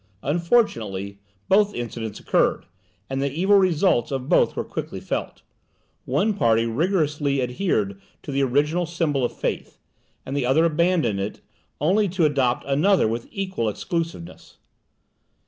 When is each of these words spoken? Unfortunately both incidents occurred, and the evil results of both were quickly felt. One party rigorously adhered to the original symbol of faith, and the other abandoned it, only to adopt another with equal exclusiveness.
Unfortunately 0.23 1.19
both 1.47 1.75
incidents 1.75 2.19
occurred, 2.19 2.65
and 3.07 3.21
the 3.21 3.31
evil 3.31 3.57
results 3.57 4.09
of 4.09 4.27
both 4.29 4.55
were 4.55 4.63
quickly 4.63 4.99
felt. 4.99 5.43
One 6.05 6.33
party 6.33 6.65
rigorously 6.65 7.39
adhered 7.39 8.01
to 8.23 8.31
the 8.31 8.41
original 8.41 8.87
symbol 8.87 9.23
of 9.23 9.31
faith, 9.37 9.77
and 10.25 10.35
the 10.35 10.43
other 10.47 10.65
abandoned 10.65 11.19
it, 11.19 11.41
only 11.79 12.09
to 12.09 12.25
adopt 12.25 12.65
another 12.65 13.07
with 13.07 13.27
equal 13.29 13.69
exclusiveness. 13.69 14.57